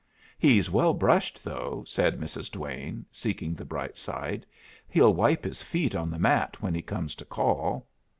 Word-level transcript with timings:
"He's 0.39 0.67
well 0.71 0.95
brushed, 0.95 1.43
though," 1.43 1.83
said 1.85 2.19
Mrs. 2.19 2.49
Duane, 2.49 3.05
seeking 3.11 3.53
the 3.53 3.65
bright 3.65 3.95
side. 3.97 4.47
"He'll 4.89 5.13
wipe 5.13 5.43
his 5.43 5.61
feet 5.61 5.93
on 5.93 6.09
the 6.09 6.17
mat 6.17 6.59
when 6.59 6.73
he 6.73 6.81
comes 6.81 7.13
to 7.13 7.23
call." 7.25 7.85